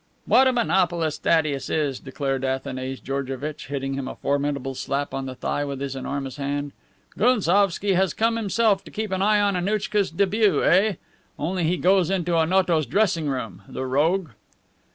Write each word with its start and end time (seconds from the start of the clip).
"What 0.25 0.47
a 0.47 0.51
monopolist 0.51 1.21
Thaddeus 1.21 1.69
is," 1.69 1.99
declared 1.99 2.43
Athanase 2.43 2.99
Georgevitch, 2.99 3.67
hitting 3.67 3.93
him 3.93 4.07
a 4.07 4.15
formidable 4.15 4.73
slap 4.73 5.13
on 5.13 5.27
the 5.27 5.35
thigh 5.35 5.63
with 5.63 5.79
his 5.79 5.95
enormous 5.95 6.37
hand. 6.37 6.71
"Gounsovski 7.19 7.93
has 7.93 8.15
come 8.15 8.35
himself 8.35 8.83
to 8.85 8.89
keep 8.89 9.11
an 9.11 9.21
eye 9.21 9.39
on 9.39 9.55
Annouchka's 9.55 10.09
debut, 10.09 10.63
eh? 10.63 10.95
Only 11.37 11.65
he 11.65 11.77
goes 11.77 12.09
into 12.09 12.35
Onoto's 12.35 12.87
dressing 12.87 13.29
room, 13.29 13.61
the 13.69 13.85
rogue." 13.85 14.29